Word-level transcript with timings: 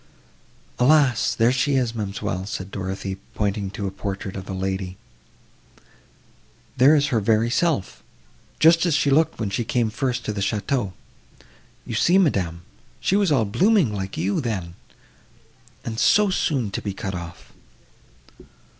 "Alas! 0.79 1.35
there 1.35 1.51
she 1.51 1.75
is, 1.75 1.93
ma'amselle," 1.93 2.47
said 2.47 2.71
Dorothée, 2.71 3.19
pointing 3.35 3.69
to 3.69 3.85
a 3.85 3.91
portrait 3.91 4.35
of 4.35 4.49
a 4.49 4.53
lady, 4.53 4.97
"there 6.75 6.95
is 6.95 7.09
her 7.09 7.19
very 7.19 7.51
self! 7.51 8.01
just 8.59 8.83
as 8.87 8.95
she 8.95 9.11
looked 9.11 9.37
when 9.39 9.51
she 9.51 9.63
came 9.63 9.91
first 9.91 10.25
to 10.25 10.33
the 10.33 10.41
château. 10.41 10.93
You 11.85 11.93
see, 11.93 12.17
madam, 12.17 12.63
she 12.99 13.15
was 13.15 13.31
all 13.31 13.45
blooming 13.45 13.93
like 13.93 14.17
you, 14.17 14.41
then—and 14.41 15.99
so 15.99 16.31
soon 16.31 16.71
to 16.71 16.81
be 16.81 16.93
cut 16.95 17.13
off!" 17.13 17.53